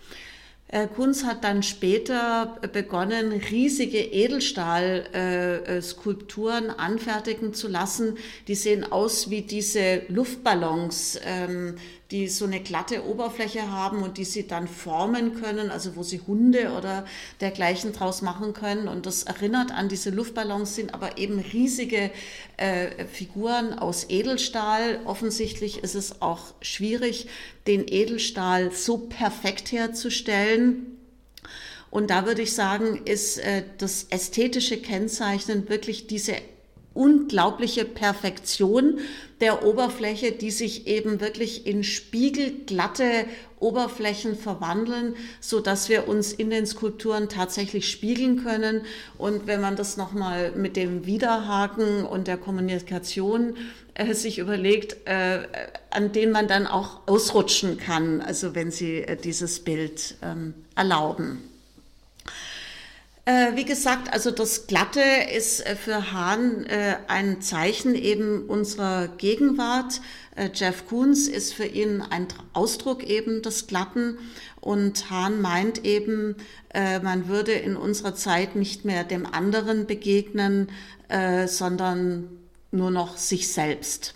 Äh, 0.69 0.89
Kunz 0.89 1.23
hat 1.23 1.45
dann 1.45 1.63
später 1.63 2.59
begonnen, 2.73 3.31
riesige 3.33 3.99
Edelstahlskulpturen 3.99 6.71
äh, 6.71 6.75
anfertigen 6.77 7.55
zu 7.55 7.69
lassen. 7.69 8.19
Die 8.49 8.57
sehen 8.57 8.83
aus 8.83 9.31
wie 9.31 9.43
diese 9.43 10.03
Luftballons, 10.09 11.21
ähm, 11.25 11.77
die 12.11 12.29
so 12.29 12.45
eine 12.45 12.61
glatte 12.61 13.05
Oberfläche 13.05 13.71
haben 13.71 14.03
und 14.03 14.17
die 14.17 14.25
sie 14.25 14.47
dann 14.47 14.69
formen 14.69 15.41
können, 15.41 15.71
also 15.71 15.97
wo 15.97 16.05
sie 16.05 16.21
Hunde 16.21 16.71
oder 16.71 17.05
dergleichen 17.41 17.93
draus 17.93 18.23
machen 18.23 18.53
können. 18.53 18.87
Und 18.87 19.07
das 19.07 19.25
erinnert 19.25 19.73
an 19.73 19.89
diese 19.89 20.11
Luftballons, 20.11 20.77
sind 20.77 20.95
aber 20.95 21.19
eben 21.19 21.41
riesige 21.41 22.13
äh, 22.59 23.07
Figuren 23.07 23.77
aus 23.77 24.07
Edelstahl. 24.09 25.01
Offensichtlich 25.05 25.83
ist 25.83 25.97
es 25.97 26.23
auch 26.23 26.55
schwierig, 26.61 27.27
den 27.67 27.85
Edelstahl 27.89 28.71
so 28.71 28.99
perfekt 28.99 29.73
herzustellen. 29.73 30.97
Und 31.91 32.11
da 32.11 32.27
würde 32.27 32.43
ich 32.43 32.55
sagen, 32.55 33.03
ist 33.05 33.39
äh, 33.39 33.65
das 33.79 34.05
ästhetische 34.11 34.77
Kennzeichnen 34.77 35.69
wirklich 35.69 36.07
diese 36.07 36.37
unglaubliche 36.97 37.85
Perfektion 37.85 38.99
der 39.41 39.67
Oberfläche, 39.67 40.33
die 40.33 40.51
sich 40.51 40.87
eben 40.87 41.21
wirklich 41.21 41.67
in 41.67 41.85
spiegelglatte 41.85 43.27
Oberflächen 43.61 44.37
verwandeln, 44.37 45.15
so 45.41 45.61
dass 45.61 45.89
wir 45.89 46.09
uns 46.09 46.33
in 46.33 46.51
den 46.51 46.67
Skulpturen 46.67 47.29
tatsächlich 47.29 47.91
spiegeln 47.91 48.43
können. 48.43 48.83
Und 49.19 49.47
wenn 49.47 49.61
man 49.61 49.77
das 49.77 49.97
nochmal 49.97 50.53
mit 50.53 50.77
dem 50.77 51.07
Widerhaken 51.07 52.05
und 52.05 52.29
der 52.29 52.39
Kommunikation 52.39 53.57
äh, 53.95 54.15
sich 54.15 54.39
überlegt, 54.39 54.97
äh, 55.07 55.41
an 55.91 56.13
denen 56.13 56.33
man 56.33 56.49
dann 56.49 56.67
auch 56.67 57.07
ausrutschen 57.07 57.79
kann, 57.79 58.21
also 58.21 58.55
wenn 58.55 58.71
Sie 58.71 59.03
äh, 59.03 59.17
dieses 59.17 59.61
Bild 59.61 60.17
ähm, 60.23 60.55
erlauben. 60.75 61.56
Äh, 63.27 63.57
wie 63.57 63.65
gesagt, 63.65 64.13
also 64.13 64.31
das 64.31 64.69
Glatte 64.69 65.03
ist 65.35 65.67
äh, 65.67 65.75
für 65.75 66.13
Hahn 66.13 66.65
äh, 66.67 66.97
ein 67.09 67.43
Zeichen 67.43 67.97
eben 67.97 68.47
unserer 68.47 69.09
Gegenwart. 69.09 70.01
Jeff 70.53 70.87
Koons 70.87 71.29
ist 71.29 71.55
für 71.55 71.65
ihn 71.65 72.03
ein 72.03 72.29
Ausdruck 72.53 73.03
eben 73.03 73.41
des 73.41 73.67
Glatten 73.67 74.19
und 74.61 75.09
Hahn 75.09 75.41
meint 75.41 75.87
eben, 75.87 76.37
man 76.75 77.27
würde 77.27 77.53
in 77.53 77.75
unserer 77.75 78.15
Zeit 78.15 78.55
nicht 78.55 78.85
mehr 78.85 79.03
dem 79.03 79.25
anderen 79.25 79.87
begegnen, 79.87 80.69
sondern 81.47 82.29
nur 82.71 82.91
noch 82.91 83.17
sich 83.17 83.51
selbst. 83.51 84.16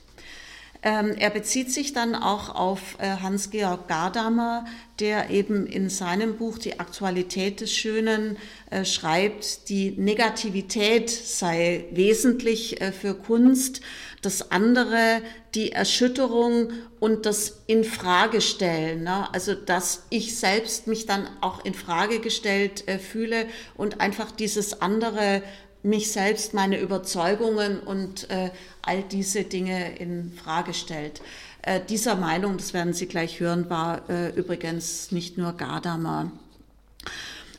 Ähm, 0.82 1.14
er 1.18 1.28
bezieht 1.28 1.70
sich 1.70 1.92
dann 1.92 2.14
auch 2.14 2.54
auf 2.54 2.96
äh, 2.98 3.16
Hans-Georg 3.22 3.86
Gadamer, 3.86 4.64
der 4.98 5.28
eben 5.28 5.66
in 5.66 5.90
seinem 5.90 6.36
Buch 6.36 6.56
Die 6.58 6.80
Aktualität 6.80 7.60
des 7.60 7.74
Schönen 7.74 8.38
äh, 8.70 8.86
schreibt, 8.86 9.68
die 9.68 9.90
Negativität 9.92 11.10
sei 11.10 11.84
wesentlich 11.90 12.80
äh, 12.80 12.92
für 12.92 13.14
Kunst, 13.14 13.82
das 14.22 14.50
andere 14.50 15.22
die 15.54 15.72
Erschütterung 15.72 16.72
und 16.98 17.26
das 17.26 17.62
Infragestellen, 17.66 19.02
ne? 19.02 19.32
also 19.32 19.54
dass 19.54 20.04
ich 20.10 20.36
selbst 20.36 20.86
mich 20.86 21.06
dann 21.06 21.26
auch 21.40 21.64
in 21.64 21.74
Frage 21.74 22.20
gestellt 22.20 22.84
fühle 23.00 23.46
und 23.76 24.00
einfach 24.00 24.30
dieses 24.30 24.80
andere 24.82 25.42
mich 25.82 26.12
selbst, 26.12 26.54
meine 26.54 26.78
Überzeugungen 26.78 27.80
und 27.80 28.28
äh, 28.30 28.50
all 28.82 29.02
diese 29.02 29.44
Dinge 29.44 29.96
in 29.98 30.32
Frage 30.32 30.74
stellt. 30.74 31.20
Äh, 31.62 31.80
dieser 31.88 32.16
Meinung, 32.16 32.56
das 32.56 32.74
werden 32.74 32.92
Sie 32.92 33.06
gleich 33.06 33.40
hören, 33.40 33.68
war 33.70 34.08
äh, 34.08 34.30
übrigens 34.30 35.12
nicht 35.12 35.38
nur 35.38 35.52
Gadamer. 35.52 36.32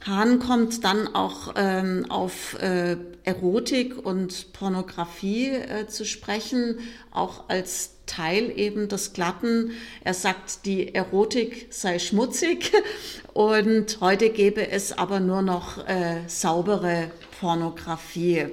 Hahn 0.06 0.40
kommt 0.40 0.84
dann 0.84 1.14
auch 1.14 1.54
ähm, 1.56 2.08
auf 2.10 2.58
äh, 2.60 2.98
Erotik 3.24 4.04
und 4.04 4.52
Pornografie 4.52 5.50
äh, 5.50 5.88
zu 5.88 6.06
sprechen, 6.06 6.80
auch 7.12 7.50
als 7.50 7.92
Teil 8.08 8.52
eben 8.58 8.88
des 8.88 9.14
Glatten. 9.14 9.72
Er 10.04 10.16
sagt, 10.16 10.66
die 10.66 10.96
Erotik 10.96 11.68
sei 11.70 12.00
schmutzig 12.00 12.72
und 13.34 14.02
heute 14.02 14.32
gäbe 14.32 14.70
es 14.70 14.92
aber 14.98 15.20
nur 15.20 15.44
noch 15.44 15.88
äh, 15.88 16.22
saubere 16.28 17.12
Pornografie. 17.42 18.46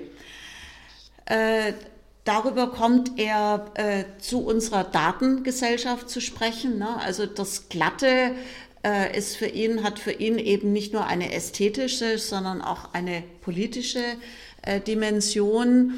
Äh, 1.27 1.75
darüber 2.25 2.71
kommt 2.71 3.19
er 3.19 3.71
äh, 3.75 4.05
zu 4.19 4.41
unserer 4.41 4.83
Datengesellschaft 4.83 6.09
zu 6.09 6.23
sprechen. 6.23 6.79
Ne? 6.79 6.89
Also 6.99 7.27
das 7.27 7.69
Glatte 7.69 8.33
äh, 8.83 9.17
ist 9.17 9.37
für 9.37 9.47
ihn, 9.47 9.85
hat 9.85 9.99
für 9.99 10.13
ihn 10.13 10.39
eben 10.39 10.73
nicht 10.73 10.95
nur 10.95 11.07
eine 11.07 11.35
ästhetische, 11.35 12.17
sondern 12.17 12.63
auch 12.63 12.95
eine 12.95 13.23
politische 13.43 14.03
Dimension. 14.87 15.95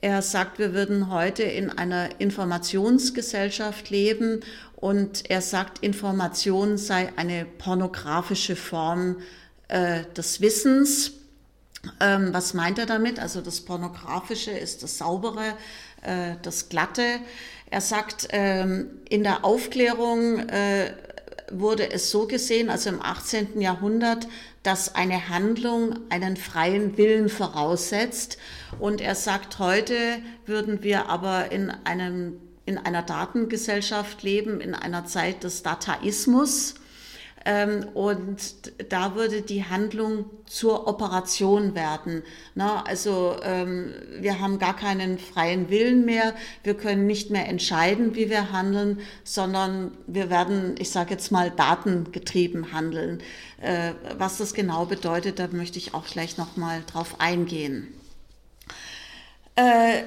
Er 0.00 0.20
sagt, 0.20 0.58
wir 0.58 0.74
würden 0.74 1.10
heute 1.10 1.44
in 1.44 1.70
einer 1.70 2.20
Informationsgesellschaft 2.20 3.88
leben 3.88 4.40
und 4.76 5.30
er 5.30 5.40
sagt, 5.40 5.78
Information 5.78 6.76
sei 6.76 7.10
eine 7.16 7.46
pornografische 7.46 8.54
Form 8.54 9.16
äh, 9.68 10.02
des 10.14 10.40
Wissens. 10.40 11.21
Ähm, 12.00 12.32
was 12.32 12.54
meint 12.54 12.78
er 12.78 12.86
damit? 12.86 13.18
Also 13.18 13.40
das 13.40 13.60
Pornografische 13.60 14.52
ist 14.52 14.82
das 14.82 14.98
Saubere, 14.98 15.54
äh, 16.02 16.34
das 16.42 16.68
Glatte. 16.68 17.20
Er 17.70 17.80
sagt, 17.80 18.28
ähm, 18.30 18.90
in 19.08 19.22
der 19.22 19.44
Aufklärung 19.44 20.38
äh, 20.48 20.92
wurde 21.50 21.90
es 21.90 22.10
so 22.10 22.26
gesehen, 22.26 22.70
also 22.70 22.90
im 22.90 23.02
18. 23.02 23.60
Jahrhundert, 23.60 24.28
dass 24.62 24.94
eine 24.94 25.28
Handlung 25.28 25.98
einen 26.08 26.36
freien 26.36 26.96
Willen 26.96 27.28
voraussetzt. 27.28 28.38
Und 28.78 29.00
er 29.00 29.14
sagt, 29.14 29.58
heute 29.58 29.94
würden 30.46 30.82
wir 30.82 31.08
aber 31.08 31.50
in, 31.50 31.70
einem, 31.84 32.38
in 32.64 32.78
einer 32.78 33.02
Datengesellschaft 33.02 34.22
leben, 34.22 34.60
in 34.60 34.74
einer 34.74 35.04
Zeit 35.04 35.42
des 35.42 35.62
Dataismus. 35.62 36.74
Ähm, 37.44 37.88
und 37.94 38.72
da 38.88 39.14
würde 39.14 39.42
die 39.42 39.64
Handlung 39.64 40.26
zur 40.46 40.86
Operation 40.86 41.74
werden. 41.74 42.22
Na, 42.54 42.84
also 42.84 43.36
ähm, 43.42 43.94
wir 44.20 44.40
haben 44.40 44.58
gar 44.58 44.76
keinen 44.76 45.18
freien 45.18 45.68
Willen 45.68 46.04
mehr. 46.04 46.34
Wir 46.62 46.74
können 46.74 47.06
nicht 47.06 47.30
mehr 47.30 47.48
entscheiden, 47.48 48.14
wie 48.14 48.30
wir 48.30 48.52
handeln, 48.52 49.00
sondern 49.24 49.92
wir 50.06 50.30
werden, 50.30 50.74
ich 50.78 50.90
sage 50.90 51.10
jetzt 51.10 51.32
mal, 51.32 51.50
datengetrieben 51.50 52.72
handeln. 52.72 53.22
Äh, 53.60 53.92
was 54.18 54.38
das 54.38 54.54
genau 54.54 54.86
bedeutet, 54.86 55.38
da 55.38 55.48
möchte 55.48 55.78
ich 55.78 55.94
auch 55.94 56.06
gleich 56.06 56.38
noch 56.38 56.56
mal 56.56 56.82
drauf 56.86 57.16
eingehen. 57.18 57.88
Äh, 59.56 60.02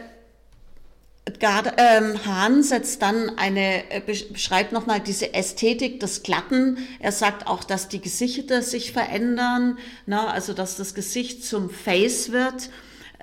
Gard, 1.39 1.73
ähm, 1.77 2.23
Hahn 2.25 2.61
setzt 2.61 3.01
dann 3.01 3.37
eine, 3.37 3.89
äh, 3.89 3.99
beschreibt 3.99 4.71
nochmal 4.71 4.99
diese 4.99 5.33
Ästhetik 5.33 5.99
des 5.99 6.21
Glatten. 6.21 6.77
Er 6.99 7.11
sagt 7.11 7.47
auch, 7.47 7.63
dass 7.63 7.87
die 7.87 7.99
Gesichter 7.99 8.61
sich 8.61 8.91
verändern, 8.91 9.79
na, 10.05 10.27
also 10.27 10.53
dass 10.53 10.77
das 10.77 10.93
Gesicht 10.93 11.43
zum 11.43 11.71
Face 11.71 12.31
wird. 12.31 12.69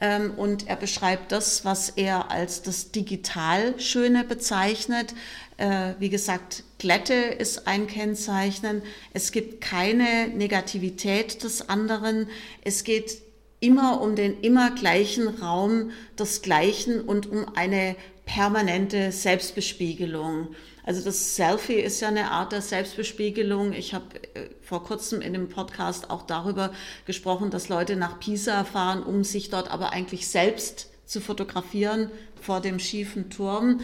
Ähm, 0.00 0.34
und 0.36 0.66
er 0.66 0.74
beschreibt 0.74 1.30
das, 1.30 1.64
was 1.64 1.90
er 1.90 2.32
als 2.32 2.62
das 2.62 2.90
digital 2.90 3.78
Schöne 3.78 4.24
bezeichnet. 4.24 5.14
Äh, 5.58 5.94
wie 6.00 6.10
gesagt, 6.10 6.64
Glätte 6.78 7.14
ist 7.14 7.68
ein 7.68 7.86
Kennzeichnen. 7.86 8.82
Es 9.12 9.30
gibt 9.30 9.60
keine 9.60 10.26
Negativität 10.26 11.44
des 11.44 11.68
anderen. 11.68 12.28
Es 12.64 12.82
geht 12.82 13.22
immer 13.62 14.00
um 14.00 14.16
den 14.16 14.40
immer 14.40 14.72
gleichen 14.72 15.28
Raum 15.28 15.92
des 16.18 16.42
Gleichen 16.42 17.00
und 17.00 17.30
um 17.30 17.46
eine 17.54 17.96
permanente 18.26 19.12
Selbstbespiegelung. 19.12 20.48
Also 20.84 21.04
das 21.04 21.36
Selfie 21.36 21.74
ist 21.74 22.00
ja 22.00 22.08
eine 22.08 22.32
Art 22.32 22.52
der 22.52 22.60
Selbstbespiegelung. 22.60 23.72
Ich 23.72 23.94
habe 23.94 24.06
äh, 24.34 24.48
vor 24.62 24.82
kurzem 24.82 25.20
in 25.20 25.32
dem 25.32 25.48
Podcast 25.48 26.10
auch 26.10 26.22
darüber 26.26 26.72
gesprochen, 27.06 27.50
dass 27.50 27.68
Leute 27.68 27.94
nach 27.94 28.18
Pisa 28.18 28.64
fahren, 28.64 29.02
um 29.02 29.22
sich 29.22 29.48
dort 29.48 29.70
aber 29.70 29.92
eigentlich 29.92 30.26
selbst 30.26 30.90
zu 31.06 31.20
fotografieren 31.20 32.10
vor 32.40 32.60
dem 32.60 32.80
schiefen 32.80 33.30
Turm. 33.30 33.80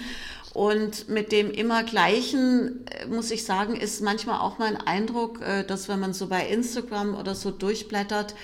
Und 0.54 1.08
mit 1.08 1.30
dem 1.30 1.52
immer 1.52 1.84
gleichen, 1.84 2.84
äh, 2.86 3.06
muss 3.06 3.30
ich 3.30 3.44
sagen, 3.44 3.76
ist 3.76 4.02
manchmal 4.02 4.40
auch 4.40 4.58
mein 4.58 4.76
Eindruck, 4.76 5.40
äh, 5.40 5.62
dass 5.62 5.88
wenn 5.88 6.00
man 6.00 6.14
so 6.14 6.26
bei 6.26 6.48
Instagram 6.48 7.14
oder 7.14 7.36
so 7.36 7.52
durchblättert, 7.52 8.34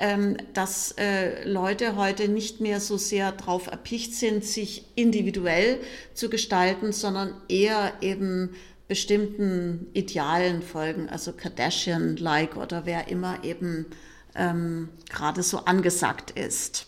ähm, 0.00 0.38
dass 0.54 0.92
äh, 0.92 1.46
Leute 1.46 1.94
heute 1.94 2.28
nicht 2.28 2.60
mehr 2.60 2.80
so 2.80 2.96
sehr 2.96 3.32
darauf 3.32 3.66
erpicht 3.66 4.14
sind, 4.14 4.44
sich 4.44 4.86
individuell 4.94 5.78
zu 6.14 6.30
gestalten, 6.30 6.92
sondern 6.92 7.34
eher 7.48 7.92
eben 8.00 8.54
bestimmten 8.88 9.86
Idealen 9.92 10.62
folgen, 10.62 11.08
also 11.10 11.32
Kardashian-like 11.32 12.56
oder 12.56 12.86
wer 12.86 13.08
immer 13.08 13.44
eben 13.44 13.86
ähm, 14.34 14.88
gerade 15.08 15.42
so 15.42 15.58
angesagt 15.58 16.32
ist. 16.32 16.86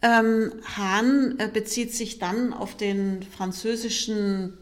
Ähm, 0.00 0.52
Hahn 0.76 1.36
äh, 1.38 1.48
bezieht 1.52 1.94
sich 1.94 2.18
dann 2.18 2.54
auf 2.54 2.76
den 2.76 3.22
französischen 3.22 4.56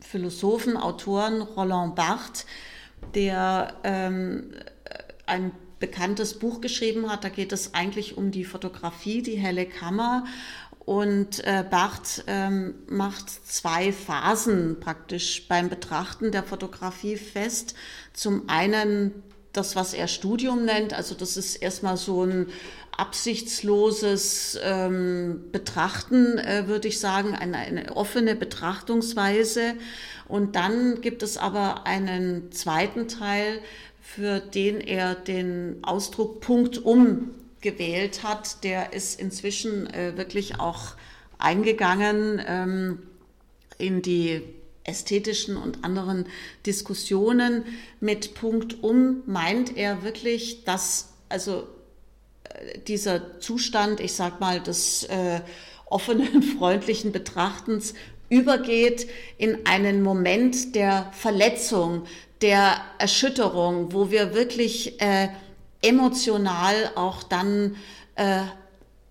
Philosophen, 0.00 0.78
Autoren 0.78 1.42
Roland 1.42 1.94
Barthes, 1.94 2.46
der 3.14 3.74
ähm, 3.84 4.52
ein 5.26 5.52
bekanntes 5.80 6.34
Buch 6.34 6.60
geschrieben 6.60 7.10
hat. 7.10 7.24
Da 7.24 7.28
geht 7.28 7.52
es 7.52 7.74
eigentlich 7.74 8.16
um 8.16 8.30
die 8.30 8.44
Fotografie, 8.44 9.22
die 9.22 9.36
helle 9.36 9.66
Kammer. 9.66 10.24
Und 10.78 11.44
äh, 11.44 11.64
Barth 11.68 12.24
ähm, 12.26 12.74
macht 12.88 13.30
zwei 13.30 13.92
Phasen 13.92 14.78
praktisch 14.80 15.48
beim 15.48 15.68
Betrachten 15.68 16.30
der 16.30 16.42
Fotografie 16.42 17.16
fest. 17.16 17.74
Zum 18.12 18.48
einen 18.48 19.22
das, 19.52 19.74
was 19.74 19.94
er 19.94 20.06
Studium 20.06 20.64
nennt, 20.64 20.94
also 20.94 21.14
das 21.14 21.36
ist 21.36 21.56
erstmal 21.56 21.96
so 21.96 22.24
ein 22.24 22.46
absichtsloses 22.96 24.58
ähm, 24.62 25.44
Betrachten, 25.52 26.38
äh, 26.38 26.68
würde 26.68 26.88
ich 26.88 27.00
sagen, 27.00 27.34
eine, 27.34 27.56
eine 27.56 27.96
offene 27.96 28.36
Betrachtungsweise. 28.36 29.74
Und 30.28 30.54
dann 30.54 31.00
gibt 31.00 31.22
es 31.22 31.36
aber 31.36 31.86
einen 31.86 32.52
zweiten 32.52 33.08
Teil, 33.08 33.60
für 34.14 34.40
den 34.40 34.80
er 34.80 35.14
den 35.14 35.78
Ausdruck 35.82 36.40
punktum 36.40 37.30
gewählt 37.60 38.24
hat, 38.24 38.64
der 38.64 38.92
ist 38.92 39.20
inzwischen 39.20 39.86
äh, 39.86 40.16
wirklich 40.16 40.58
auch 40.58 40.94
eingegangen 41.38 42.42
ähm, 42.44 43.02
in 43.78 44.02
die 44.02 44.42
ästhetischen 44.82 45.56
und 45.56 45.84
anderen 45.84 46.26
Diskussionen. 46.66 47.64
Mit 48.00 48.34
punktum 48.34 49.22
meint 49.26 49.76
er 49.76 50.02
wirklich, 50.02 50.64
dass 50.64 51.10
also 51.28 51.68
äh, 52.42 52.80
dieser 52.80 53.38
Zustand, 53.38 54.00
ich 54.00 54.14
sag 54.14 54.40
mal, 54.40 54.60
des 54.60 55.04
äh, 55.04 55.40
offenen, 55.86 56.42
freundlichen 56.58 57.12
Betrachtens 57.12 57.94
übergeht 58.28 59.08
in 59.38 59.66
einen 59.66 60.02
Moment 60.02 60.74
der 60.74 61.12
Verletzung, 61.12 62.06
der 62.42 62.80
Erschütterung, 62.98 63.92
wo 63.92 64.10
wir 64.10 64.34
wirklich 64.34 65.00
äh, 65.00 65.28
emotional 65.82 66.90
auch 66.94 67.22
dann 67.22 67.76
äh, 68.14 68.42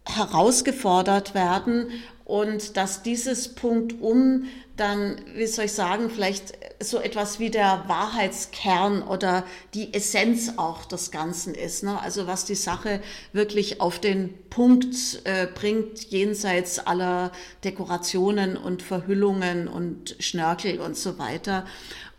herausgefordert 0.05 1.35
werden 1.35 1.87
und 2.25 2.77
dass 2.77 3.03
dieses 3.03 3.55
Punkt 3.55 4.01
um 4.01 4.45
dann, 4.79 5.17
wie 5.35 5.45
soll 5.45 5.65
ich 5.65 5.73
sagen, 5.73 6.09
vielleicht 6.09 6.53
so 6.79 6.99
etwas 6.99 7.39
wie 7.39 7.49
der 7.49 7.83
Wahrheitskern 7.87 9.03
oder 9.03 9.43
die 9.73 9.93
Essenz 9.93 10.53
auch 10.55 10.85
des 10.85 11.11
Ganzen 11.11 11.53
ist. 11.53 11.83
Ne? 11.83 12.01
Also 12.01 12.27
was 12.27 12.45
die 12.45 12.55
Sache 12.55 13.01
wirklich 13.33 13.81
auf 13.81 13.99
den 13.99 14.33
Punkt 14.49 14.95
äh, 15.25 15.47
bringt, 15.47 16.05
jenseits 16.11 16.79
aller 16.79 17.33
Dekorationen 17.65 18.55
und 18.55 18.81
Verhüllungen 18.81 19.67
und 19.67 20.15
Schnörkel 20.19 20.79
und 20.79 20.95
so 20.95 21.19
weiter. 21.19 21.65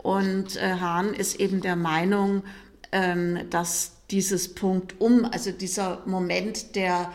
Und 0.03 0.57
äh, 0.57 0.77
Hahn 0.81 1.15
ist 1.15 1.39
eben 1.41 1.61
der 1.61 1.77
Meinung, 1.77 2.43
ähm, 2.93 3.39
dass 3.51 3.93
dieses 4.11 4.55
Punkt 4.55 5.01
um, 5.01 5.25
also 5.25 5.53
dieser 5.53 6.03
Moment 6.07 6.75
der 6.75 7.13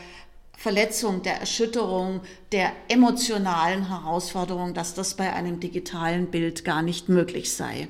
Verletzung, 0.57 1.21
der 1.21 1.39
Erschütterung, 1.39 2.21
der 2.51 2.71
emotionalen 2.87 3.89
Herausforderung, 3.89 4.73
dass 4.73 4.93
das 4.93 5.15
bei 5.15 5.33
einem 5.33 5.59
digitalen 5.59 6.27
Bild 6.31 6.63
gar 6.63 6.81
nicht 6.81 7.09
möglich 7.09 7.51
sei. 7.51 7.87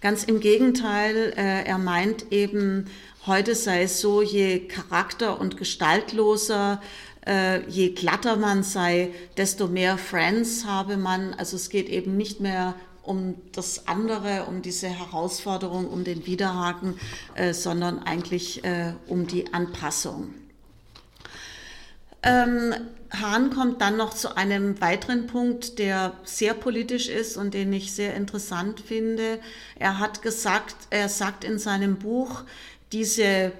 Ganz 0.00 0.24
im 0.24 0.40
Gegenteil, 0.40 1.34
äh, 1.36 1.64
er 1.64 1.78
meint 1.78 2.32
eben, 2.32 2.86
heute 3.26 3.54
sei 3.54 3.82
es 3.82 4.00
so, 4.00 4.22
je 4.22 4.66
charakter- 4.66 5.40
und 5.40 5.56
gestaltloser, 5.56 6.80
äh, 7.26 7.68
je 7.68 7.90
glatter 7.90 8.36
man 8.36 8.62
sei, 8.62 9.10
desto 9.36 9.66
mehr 9.66 9.98
Friends 9.98 10.64
habe 10.64 10.96
man. 10.96 11.34
Also 11.34 11.56
es 11.56 11.68
geht 11.70 11.88
eben 11.88 12.16
nicht 12.16 12.40
mehr 12.40 12.74
um 13.06 13.36
das 13.52 13.86
andere, 13.86 14.44
um 14.44 14.62
diese 14.62 14.88
Herausforderung, 14.88 15.88
um 15.88 16.04
den 16.04 16.26
Widerhaken, 16.26 16.98
äh, 17.34 17.54
sondern 17.54 18.00
eigentlich 18.00 18.64
äh, 18.64 18.92
um 19.06 19.26
die 19.26 19.52
Anpassung. 19.52 20.34
Ähm, 22.22 22.74
Hahn 23.10 23.50
kommt 23.50 23.80
dann 23.80 23.96
noch 23.96 24.12
zu 24.12 24.36
einem 24.36 24.80
weiteren 24.80 25.26
Punkt, 25.26 25.78
der 25.78 26.14
sehr 26.24 26.54
politisch 26.54 27.08
ist 27.08 27.36
und 27.36 27.54
den 27.54 27.72
ich 27.72 27.92
sehr 27.92 28.14
interessant 28.14 28.80
finde. 28.80 29.38
Er 29.76 29.98
hat 29.98 30.22
gesagt, 30.22 30.74
er 30.90 31.08
sagt 31.08 31.44
in 31.44 31.58
seinem 31.58 31.96
Buch, 31.98 32.42
diese 32.92 33.52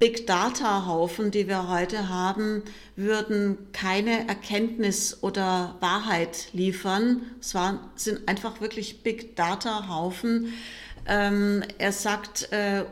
Big 0.00 0.26
Data-Haufen, 0.26 1.30
die 1.30 1.46
wir 1.46 1.68
heute 1.68 2.08
haben, 2.08 2.62
würden 2.96 3.58
keine 3.72 4.26
Erkenntnis 4.28 5.22
oder 5.22 5.76
Wahrheit 5.80 6.48
liefern. 6.54 7.20
Es 7.38 7.54
waren, 7.54 7.80
sind 7.96 8.26
einfach 8.26 8.62
wirklich 8.62 9.02
Big 9.02 9.36
Data-Haufen. 9.36 10.54
Ähm, 11.06 11.62
er 11.76 11.92
sagt, 11.92 12.50
äh, 12.50 12.86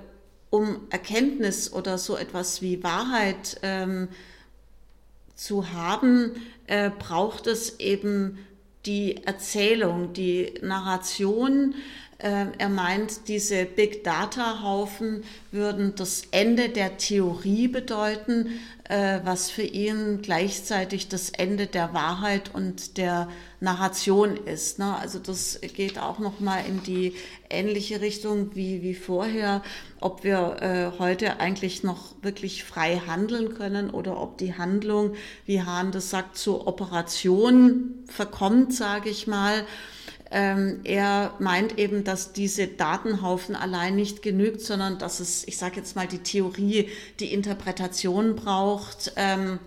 um 0.51 0.81
Erkenntnis 0.91 1.73
oder 1.73 1.97
so 1.97 2.15
etwas 2.15 2.61
wie 2.61 2.83
Wahrheit 2.83 3.59
ähm, 3.63 4.09
zu 5.35 5.73
haben, 5.73 6.33
äh, 6.67 6.91
braucht 6.91 7.47
es 7.47 7.81
eben 7.81 8.37
die 8.85 9.25
Erzählung, 9.25 10.13
die 10.13 10.53
Narration, 10.61 11.75
er 12.21 12.69
meint, 12.69 13.29
diese 13.29 13.65
Big 13.65 14.03
Data-Haufen 14.03 15.23
würden 15.53 15.95
das 15.95 16.23
Ende 16.33 16.69
der 16.69 16.97
Theorie 16.97 17.69
bedeuten, 17.69 18.59
äh, 18.89 19.21
was 19.23 19.51
für 19.51 19.63
ihn 19.63 20.21
gleichzeitig 20.21 21.09
das 21.09 21.31
Ende 21.31 21.69
der 21.69 21.95
Wahrheit 21.95 22.53
und 22.53 22.97
der 22.97 23.29
Narration 23.61 24.37
ist. 24.37 24.81
Ne? 24.81 24.97
Also 24.97 25.21
das 25.21 25.61
geht 25.61 25.99
auch 25.99 26.19
noch 26.19 26.41
mal 26.41 26.65
in 26.67 26.83
die 26.83 27.15
ähnliche 27.51 28.01
Richtung 28.01 28.57
wie, 28.57 28.83
wie 28.83 28.95
vorher, 28.95 29.63
ob 30.01 30.25
wir 30.25 30.57
äh, 30.61 30.99
heute 30.99 31.39
eigentlich 31.39 31.85
noch 31.85 32.15
wirklich 32.23 32.65
frei 32.65 33.01
handeln 33.07 33.55
können 33.55 33.91
oder 33.91 34.21
ob 34.21 34.39
die 34.39 34.55
Handlung, 34.55 35.15
wie 35.47 35.63
Hahn 35.63 35.93
das 35.93 36.11
sagt, 36.11 36.37
zur 36.37 36.67
Operation 36.67 37.95
verkommt, 38.07 38.75
sage 38.75 39.09
ich 39.09 39.29
mal. 39.29 39.65
Ähm, 40.31 40.81
er 40.85 41.35
meint 41.39 41.79
eben, 41.79 42.05
dass 42.05 42.33
diese 42.33 42.67
Datenhaufen 42.67 43.57
allein 43.57 43.97
nicht 43.97 44.23
genügt, 44.23 44.61
sondern 44.61 44.99
dass 44.99 45.21
es, 45.21 45.47
ich 45.49 45.57
sage 45.57 45.77
jetzt 45.77 45.97
mal, 45.97 46.07
die 46.07 46.19
Theorie, 46.19 46.91
die 47.19 47.33
Interpretation 47.33 48.37
braucht. 48.37 49.13
Ähm, 49.17 49.59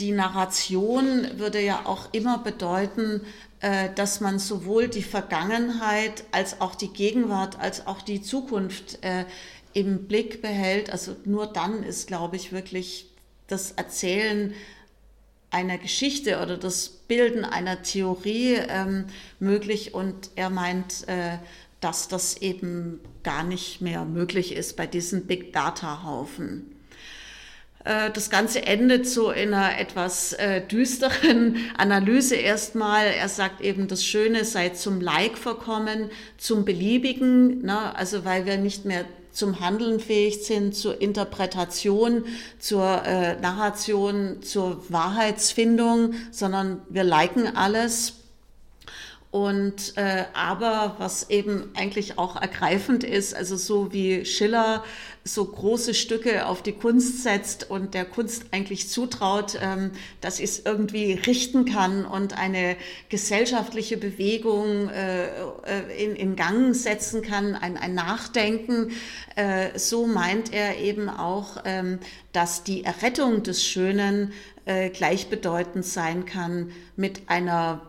die 0.00 0.12
Narration 0.12 1.38
würde 1.38 1.60
ja 1.60 1.86
auch 1.86 2.12
immer 2.12 2.38
bedeuten, 2.38 3.22
äh, 3.60 3.88
dass 3.94 4.20
man 4.20 4.38
sowohl 4.38 4.88
die 4.88 5.02
Vergangenheit 5.02 6.24
als 6.32 6.60
auch 6.60 6.74
die 6.74 6.92
Gegenwart 6.92 7.58
als 7.58 7.86
auch 7.86 8.02
die 8.02 8.20
Zukunft 8.20 9.02
äh, 9.02 9.24
im 9.72 10.06
Blick 10.06 10.42
behält. 10.42 10.90
Also 10.90 11.16
nur 11.24 11.46
dann 11.46 11.82
ist, 11.82 12.06
glaube 12.08 12.36
ich, 12.36 12.52
wirklich 12.52 13.10
das 13.46 13.72
Erzählen 13.72 14.52
einer 15.50 15.78
Geschichte 15.78 16.42
oder 16.42 16.58
das 16.58 16.95
Bilden 17.08 17.44
einer 17.44 17.82
Theorie 17.82 18.54
ähm, 18.68 19.06
möglich 19.38 19.94
und 19.94 20.30
er 20.34 20.50
meint, 20.50 21.06
äh, 21.08 21.38
dass 21.80 22.08
das 22.08 22.38
eben 22.38 23.00
gar 23.22 23.44
nicht 23.44 23.80
mehr 23.80 24.04
möglich 24.04 24.54
ist 24.54 24.76
bei 24.76 24.86
diesen 24.86 25.26
Big 25.26 25.52
Data 25.52 26.02
Haufen. 26.04 26.76
Äh, 27.86 28.10
das 28.10 28.30
Ganze 28.30 28.66
endet 28.66 29.06
so 29.06 29.30
in 29.30 29.54
einer 29.54 29.78
etwas 29.78 30.32
äh, 30.34 30.60
düsteren 30.60 31.56
Analyse 31.78 32.34
erstmal. 32.34 33.06
Er 33.06 33.28
sagt 33.28 33.60
eben, 33.60 33.86
das 33.86 34.04
Schöne 34.04 34.44
sei 34.44 34.70
zum 34.70 35.00
Like 35.00 35.38
verkommen, 35.38 36.10
zum 36.36 36.64
Beliebigen, 36.64 37.62
ne? 37.62 37.94
also 37.94 38.24
weil 38.24 38.44
wir 38.44 38.56
nicht 38.56 38.84
mehr 38.84 39.04
zum 39.36 39.60
Handeln 39.60 40.00
fähig 40.00 40.44
sind, 40.46 40.74
zur 40.74 41.00
Interpretation, 41.00 42.24
zur 42.58 43.02
äh, 43.04 43.38
Narration, 43.38 44.42
zur 44.42 44.82
Wahrheitsfindung, 44.88 46.14
sondern 46.30 46.80
wir 46.88 47.04
liken 47.04 47.54
alles. 47.54 48.14
Und 49.36 49.98
äh, 49.98 50.24
aber 50.32 50.94
was 50.96 51.28
eben 51.28 51.70
eigentlich 51.74 52.16
auch 52.16 52.40
ergreifend 52.40 53.04
ist, 53.04 53.36
also 53.36 53.58
so 53.58 53.92
wie 53.92 54.24
Schiller 54.24 54.82
so 55.24 55.44
große 55.44 55.92
Stücke 55.92 56.46
auf 56.46 56.62
die 56.62 56.72
Kunst 56.72 57.22
setzt 57.22 57.68
und 57.68 57.92
der 57.92 58.06
Kunst 58.06 58.46
eigentlich 58.52 58.88
zutraut, 58.88 59.58
ähm, 59.60 59.90
dass 60.22 60.40
es 60.40 60.64
irgendwie 60.64 61.12
richten 61.12 61.66
kann 61.66 62.06
und 62.06 62.38
eine 62.38 62.76
gesellschaftliche 63.10 63.98
Bewegung 63.98 64.88
äh, 64.88 65.26
äh, 65.26 66.02
in, 66.02 66.16
in 66.16 66.34
Gang 66.34 66.74
setzen 66.74 67.20
kann, 67.20 67.54
ein, 67.54 67.76
ein 67.76 67.92
Nachdenken. 67.92 68.92
Äh, 69.34 69.78
so 69.78 70.06
meint 70.06 70.54
er 70.54 70.78
eben 70.78 71.10
auch, 71.10 71.58
ähm, 71.66 71.98
dass 72.32 72.64
die 72.64 72.84
Errettung 72.84 73.42
des 73.42 73.62
Schönen 73.62 74.32
äh, 74.64 74.88
gleichbedeutend 74.88 75.84
sein 75.84 76.24
kann 76.24 76.72
mit 76.96 77.28
einer 77.28 77.82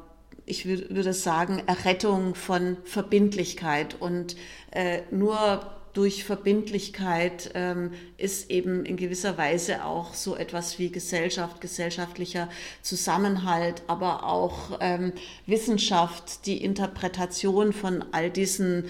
ich 0.47 0.65
würde 0.65 1.13
sagen, 1.13 1.61
Errettung 1.67 2.33
von 2.33 2.77
Verbindlichkeit. 2.85 3.97
Und 3.99 4.35
äh, 4.71 5.01
nur 5.11 5.77
durch 5.91 6.23
Verbindlichkeit 6.23 7.51
ähm, 7.53 7.91
ist 8.17 8.49
eben 8.49 8.85
in 8.85 8.97
gewisser 8.97 9.37
Weise 9.37 9.83
auch 9.83 10.13
so 10.13 10.35
etwas 10.35 10.79
wie 10.79 10.89
Gesellschaft, 10.89 11.59
gesellschaftlicher 11.59 12.49
Zusammenhalt, 12.81 13.83
aber 13.87 14.23
auch 14.23 14.77
ähm, 14.79 15.11
Wissenschaft, 15.47 16.45
die 16.45 16.63
Interpretation 16.63 17.73
von 17.73 18.05
all 18.11 18.29
diesen 18.29 18.85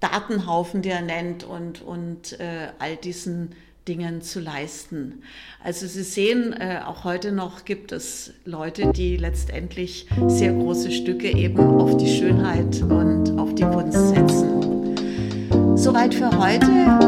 Datenhaufen, 0.00 0.82
die 0.82 0.90
er 0.90 1.02
nennt 1.02 1.44
und, 1.44 1.82
und 1.82 2.40
äh, 2.40 2.68
all 2.78 2.96
diesen 2.96 3.54
Dingen 3.88 4.20
zu 4.20 4.40
leisten. 4.40 5.22
Also 5.64 5.86
Sie 5.86 6.02
sehen, 6.02 6.52
äh, 6.52 6.80
auch 6.86 7.04
heute 7.04 7.32
noch 7.32 7.64
gibt 7.64 7.90
es 7.92 8.34
Leute, 8.44 8.92
die 8.92 9.16
letztendlich 9.16 10.06
sehr 10.26 10.52
große 10.52 10.92
Stücke 10.92 11.34
eben 11.34 11.58
auf 11.58 11.96
die 11.96 12.08
Schönheit 12.08 12.82
und 12.82 13.38
auf 13.38 13.54
die 13.54 13.64
Kunst 13.64 14.10
setzen. 14.10 15.76
Soweit 15.76 16.14
für 16.14 16.30
heute. 16.30 16.66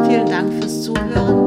Vielen 0.09 0.27
Dank 0.27 0.53
fürs 0.55 0.85
Zuhören. 0.85 1.40